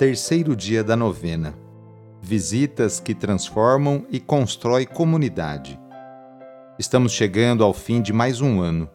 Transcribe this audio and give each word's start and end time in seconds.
Terceiro 0.00 0.56
dia 0.56 0.82
da 0.82 0.96
novena. 0.96 1.54
Visitas 2.22 2.98
que 2.98 3.14
transformam 3.14 4.06
e 4.08 4.18
constrói 4.18 4.86
comunidade. 4.86 5.78
Estamos 6.78 7.12
chegando 7.12 7.62
ao 7.62 7.74
fim 7.74 8.00
de 8.00 8.10
mais 8.10 8.40
um 8.40 8.62
ano. 8.62 8.88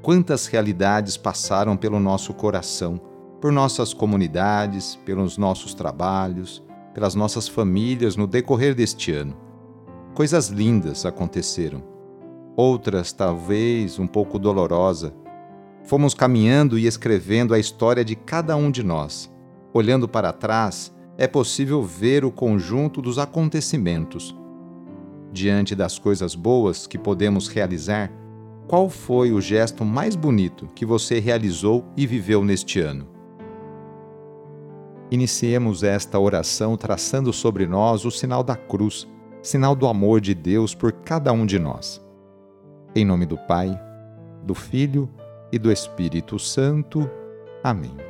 Quantas 0.00 0.46
realidades 0.46 1.18
passaram 1.18 1.76
pelo 1.76 2.00
nosso 2.00 2.32
coração, 2.32 2.98
por 3.38 3.52
nossas 3.52 3.92
comunidades, 3.92 4.96
pelos 5.04 5.36
nossos 5.36 5.74
trabalhos, 5.74 6.64
pelas 6.94 7.14
nossas 7.14 7.46
famílias 7.46 8.16
no 8.16 8.26
decorrer 8.26 8.74
deste 8.74 9.12
ano. 9.12 9.36
Coisas 10.14 10.48
lindas 10.48 11.04
aconteceram. 11.04 11.82
Outras, 12.56 13.12
talvez, 13.12 13.98
um 13.98 14.06
pouco 14.06 14.38
dolorosa. 14.38 15.12
Fomos 15.84 16.14
caminhando 16.14 16.78
e 16.78 16.86
escrevendo 16.86 17.52
a 17.52 17.58
história 17.58 18.02
de 18.02 18.16
cada 18.16 18.56
um 18.56 18.70
de 18.70 18.82
nós 18.82 19.30
Olhando 19.72 20.08
para 20.08 20.32
trás, 20.32 20.92
é 21.16 21.26
possível 21.26 21.82
ver 21.82 22.24
o 22.24 22.30
conjunto 22.30 23.00
dos 23.00 23.18
acontecimentos. 23.18 24.34
Diante 25.32 25.74
das 25.74 25.98
coisas 25.98 26.34
boas 26.34 26.86
que 26.86 26.98
podemos 26.98 27.46
realizar, 27.46 28.10
qual 28.66 28.88
foi 28.88 29.32
o 29.32 29.40
gesto 29.40 29.84
mais 29.84 30.16
bonito 30.16 30.66
que 30.74 30.84
você 30.84 31.18
realizou 31.20 31.84
e 31.96 32.06
viveu 32.06 32.44
neste 32.44 32.80
ano? 32.80 33.06
Iniciemos 35.10 35.82
esta 35.82 36.18
oração 36.18 36.76
traçando 36.76 37.32
sobre 37.32 37.66
nós 37.66 38.04
o 38.04 38.10
sinal 38.10 38.42
da 38.42 38.56
cruz, 38.56 39.08
sinal 39.42 39.74
do 39.74 39.86
amor 39.86 40.20
de 40.20 40.34
Deus 40.34 40.74
por 40.74 40.92
cada 40.92 41.32
um 41.32 41.44
de 41.44 41.58
nós. 41.58 42.00
Em 42.94 43.04
nome 43.04 43.26
do 43.26 43.36
Pai, 43.36 43.78
do 44.44 44.54
Filho 44.54 45.08
e 45.52 45.58
do 45.58 45.70
Espírito 45.70 46.38
Santo. 46.38 47.10
Amém. 47.62 48.09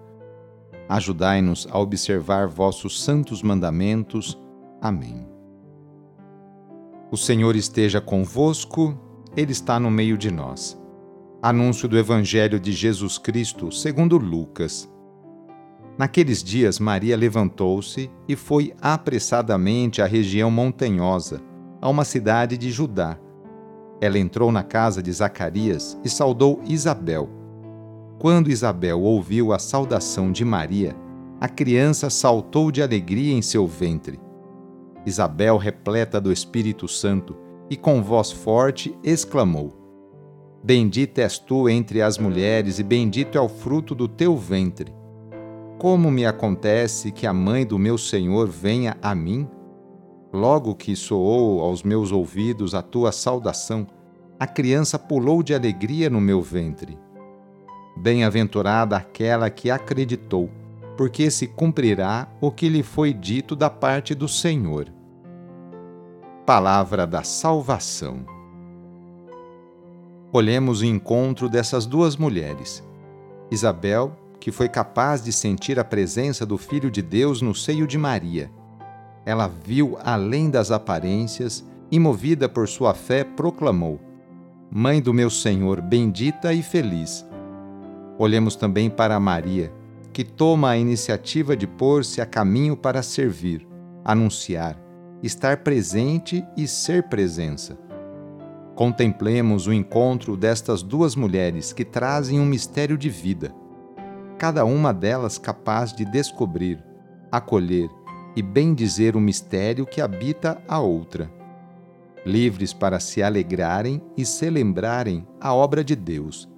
Ajudai-nos 0.89 1.67
a 1.71 1.79
observar 1.79 2.47
vossos 2.47 3.03
santos 3.03 3.41
mandamentos. 3.41 4.39
Amém. 4.81 5.25
O 7.11 7.17
Senhor 7.17 7.55
esteja 7.55 7.99
convosco, 7.99 8.97
Ele 9.35 9.51
está 9.51 9.79
no 9.79 9.91
meio 9.91 10.17
de 10.17 10.31
nós. 10.31 10.79
Anúncio 11.41 11.89
do 11.89 11.97
Evangelho 11.97 12.59
de 12.59 12.71
Jesus 12.71 13.17
Cristo 13.17 13.71
segundo 13.71 14.17
Lucas. 14.17 14.89
Naqueles 15.97 16.43
dias, 16.43 16.79
Maria 16.79 17.17
levantou-se 17.17 18.09
e 18.27 18.35
foi 18.35 18.73
apressadamente 18.81 20.01
à 20.01 20.05
região 20.05 20.49
montanhosa, 20.49 21.41
a 21.81 21.89
uma 21.89 22.05
cidade 22.05 22.57
de 22.57 22.71
Judá. 22.71 23.19
Ela 23.99 24.17
entrou 24.17 24.51
na 24.51 24.63
casa 24.63 25.01
de 25.01 25.11
Zacarias 25.11 25.99
e 26.03 26.09
saudou 26.09 26.61
Isabel. 26.65 27.40
Quando 28.21 28.51
Isabel 28.51 29.01
ouviu 29.01 29.51
a 29.51 29.57
saudação 29.57 30.31
de 30.31 30.45
Maria, 30.45 30.95
a 31.39 31.49
criança 31.49 32.07
saltou 32.07 32.71
de 32.71 32.79
alegria 32.79 33.33
em 33.33 33.41
seu 33.41 33.65
ventre. 33.65 34.19
Isabel, 35.07 35.57
repleta 35.57 36.21
do 36.21 36.31
Espírito 36.31 36.87
Santo, 36.87 37.35
e 37.67 37.75
com 37.75 38.03
voz 38.03 38.31
forte 38.31 38.95
exclamou: 39.03 39.73
Bendita 40.63 41.21
és 41.21 41.39
tu 41.39 41.67
entre 41.67 41.99
as 41.99 42.19
mulheres, 42.19 42.77
e 42.77 42.83
bendito 42.83 43.39
é 43.39 43.41
o 43.41 43.49
fruto 43.49 43.95
do 43.95 44.07
teu 44.07 44.37
ventre. 44.37 44.93
Como 45.79 46.11
me 46.11 46.23
acontece 46.23 47.11
que 47.11 47.25
a 47.25 47.33
mãe 47.33 47.65
do 47.65 47.79
meu 47.79 47.97
Senhor 47.97 48.47
venha 48.47 48.95
a 49.01 49.15
mim? 49.15 49.49
Logo 50.31 50.75
que 50.75 50.95
soou 50.95 51.61
aos 51.61 51.81
meus 51.81 52.11
ouvidos 52.11 52.75
a 52.75 52.83
tua 52.83 53.11
saudação, 53.11 53.87
a 54.39 54.45
criança 54.45 54.99
pulou 54.99 55.41
de 55.41 55.55
alegria 55.55 56.07
no 56.07 56.21
meu 56.21 56.39
ventre. 56.39 56.99
Bem-aventurada 57.95 58.95
aquela 58.95 59.49
que 59.49 59.69
acreditou, 59.69 60.49
porque 60.97 61.29
se 61.29 61.47
cumprirá 61.47 62.27
o 62.39 62.49
que 62.49 62.69
lhe 62.69 62.81
foi 62.81 63.13
dito 63.13 63.55
da 63.55 63.69
parte 63.69 64.15
do 64.15 64.27
Senhor. 64.27 64.87
Palavra 66.45 67.05
da 67.05 67.23
Salvação. 67.23 68.25
Olhemos 70.31 70.81
o 70.81 70.85
encontro 70.85 71.49
dessas 71.49 71.85
duas 71.85 72.15
mulheres. 72.15 72.83
Isabel, 73.51 74.15
que 74.39 74.51
foi 74.51 74.69
capaz 74.69 75.23
de 75.23 75.31
sentir 75.31 75.77
a 75.77 75.83
presença 75.83 76.45
do 76.45 76.57
Filho 76.57 76.89
de 76.89 77.01
Deus 77.01 77.41
no 77.41 77.53
seio 77.53 77.85
de 77.85 77.97
Maria. 77.97 78.49
Ela 79.25 79.47
viu 79.47 79.97
além 80.03 80.49
das 80.49 80.71
aparências 80.71 81.63
e, 81.91 81.99
movida 81.99 82.47
por 82.47 82.67
sua 82.67 82.93
fé, 82.93 83.23
proclamou: 83.23 83.99
Mãe 84.71 85.01
do 85.01 85.13
meu 85.13 85.29
Senhor, 85.29 85.81
bendita 85.81 86.53
e 86.53 86.63
feliz 86.63 87.29
Olhemos 88.21 88.55
também 88.55 88.87
para 88.87 89.19
Maria, 89.19 89.73
que 90.13 90.23
toma 90.23 90.69
a 90.69 90.77
iniciativa 90.77 91.57
de 91.57 91.65
pôr-se 91.65 92.21
a 92.21 92.25
caminho 92.27 92.77
para 92.77 93.01
servir, 93.01 93.67
anunciar, 94.05 94.79
estar 95.23 95.63
presente 95.63 96.45
e 96.55 96.67
ser 96.67 97.09
presença. 97.09 97.79
Contemplemos 98.75 99.65
o 99.65 99.73
encontro 99.73 100.37
destas 100.37 100.83
duas 100.83 101.15
mulheres 101.15 101.73
que 101.73 101.83
trazem 101.83 102.39
um 102.39 102.45
mistério 102.45 102.95
de 102.95 103.09
vida, 103.09 103.55
cada 104.37 104.65
uma 104.65 104.93
delas 104.93 105.39
capaz 105.39 105.91
de 105.91 106.05
descobrir, 106.05 106.77
acolher 107.31 107.89
e 108.35 108.43
bendizer 108.43 109.15
o 109.15 109.19
mistério 109.19 109.83
que 109.83 109.99
habita 109.99 110.61
a 110.67 110.79
outra. 110.79 111.27
Livres 112.23 112.71
para 112.71 112.99
se 112.99 113.23
alegrarem 113.23 113.99
e 114.15 114.23
celebrarem 114.23 115.27
a 115.39 115.55
obra 115.55 115.83
de 115.83 115.95
Deus 115.95 116.51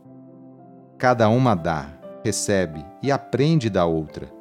Cada 0.97 1.27
uma 1.29 1.55
dá, 1.55 1.87
recebe 2.23 2.85
e 3.01 3.11
aprende 3.11 3.69
da 3.69 3.85
outra. 3.85 4.31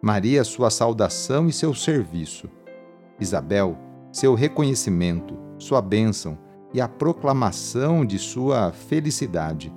Maria, 0.00 0.44
sua 0.44 0.70
saudação 0.70 1.48
e 1.48 1.52
seu 1.52 1.74
serviço. 1.74 2.48
Isabel, 3.18 3.76
seu 4.12 4.34
reconhecimento, 4.34 5.36
sua 5.58 5.80
bênção 5.80 6.38
e 6.72 6.80
a 6.80 6.88
proclamação 6.88 8.04
de 8.04 8.18
sua 8.18 8.72
felicidade. 8.72 9.72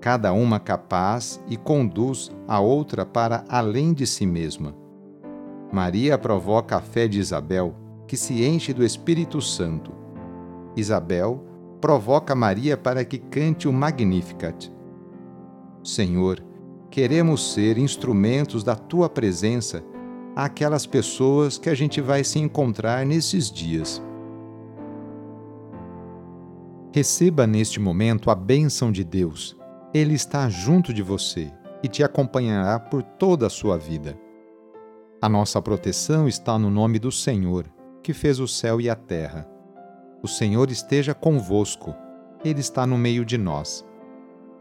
Cada 0.00 0.32
uma 0.32 0.58
capaz 0.58 1.40
e 1.46 1.56
conduz 1.56 2.30
a 2.48 2.58
outra 2.58 3.06
para 3.06 3.44
além 3.48 3.92
de 3.92 4.06
si 4.06 4.26
mesma. 4.26 4.74
Maria 5.72 6.18
provoca 6.18 6.76
a 6.76 6.80
fé 6.80 7.06
de 7.06 7.20
Isabel, 7.20 7.74
que 8.08 8.16
se 8.16 8.44
enche 8.44 8.72
do 8.72 8.84
Espírito 8.84 9.40
Santo. 9.40 9.92
Isabel 10.76 11.46
provoca 11.80 12.34
Maria 12.34 12.76
para 12.76 13.04
que 13.04 13.18
cante 13.18 13.68
o 13.68 13.72
Magnificat. 13.72 14.72
Senhor, 15.82 16.40
queremos 16.90 17.54
ser 17.54 17.76
instrumentos 17.76 18.62
da 18.62 18.76
tua 18.76 19.08
presença 19.08 19.82
àquelas 20.36 20.86
pessoas 20.86 21.58
que 21.58 21.68
a 21.68 21.74
gente 21.74 22.00
vai 22.00 22.22
se 22.22 22.38
encontrar 22.38 23.04
nesses 23.04 23.50
dias. 23.50 24.00
Receba 26.94 27.48
neste 27.48 27.80
momento 27.80 28.30
a 28.30 28.34
bênção 28.34 28.92
de 28.92 29.02
Deus. 29.02 29.56
Ele 29.92 30.14
está 30.14 30.48
junto 30.48 30.92
de 30.92 31.02
você 31.02 31.52
e 31.82 31.88
te 31.88 32.04
acompanhará 32.04 32.78
por 32.78 33.02
toda 33.02 33.48
a 33.48 33.50
sua 33.50 33.76
vida. 33.76 34.16
A 35.20 35.28
nossa 35.28 35.60
proteção 35.60 36.28
está 36.28 36.58
no 36.58 36.70
nome 36.70 36.98
do 37.00 37.10
Senhor, 37.10 37.66
que 38.02 38.12
fez 38.12 38.38
o 38.38 38.46
céu 38.46 38.80
e 38.80 38.88
a 38.88 38.94
terra. 38.94 39.48
O 40.22 40.28
Senhor 40.28 40.70
esteja 40.70 41.12
convosco, 41.12 41.92
Ele 42.44 42.60
está 42.60 42.86
no 42.86 42.96
meio 42.96 43.24
de 43.24 43.36
nós 43.36 43.84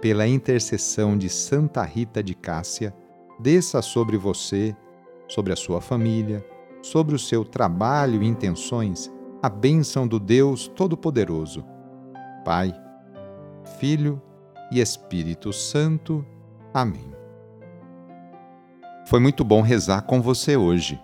pela 0.01 0.27
intercessão 0.27 1.15
de 1.15 1.29
Santa 1.29 1.83
Rita 1.83 2.23
de 2.23 2.33
Cássia, 2.33 2.93
desça 3.39 3.83
sobre 3.83 4.17
você, 4.17 4.75
sobre 5.27 5.53
a 5.53 5.55
sua 5.55 5.79
família, 5.79 6.43
sobre 6.81 7.13
o 7.13 7.19
seu 7.19 7.45
trabalho 7.45 8.23
e 8.23 8.27
intenções, 8.27 9.11
a 9.43 9.47
bênção 9.47 10.07
do 10.07 10.19
Deus 10.19 10.67
Todo-Poderoso. 10.67 11.63
Pai, 12.43 12.73
Filho 13.79 14.19
e 14.71 14.81
Espírito 14.81 15.53
Santo. 15.53 16.25
Amém. 16.73 17.11
Foi 19.05 19.19
muito 19.19 19.43
bom 19.43 19.61
rezar 19.61 20.01
com 20.01 20.19
você 20.19 20.57
hoje. 20.57 20.99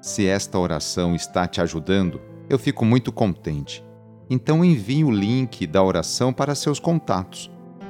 Se 0.00 0.26
esta 0.26 0.58
oração 0.58 1.14
está 1.14 1.46
te 1.46 1.60
ajudando, 1.60 2.20
eu 2.48 2.58
fico 2.58 2.84
muito 2.84 3.12
contente. 3.12 3.84
Então 4.28 4.64
envie 4.64 5.04
o 5.04 5.10
link 5.10 5.66
da 5.68 5.82
oração 5.82 6.32
para 6.32 6.54
seus 6.54 6.80
contatos 6.80 7.50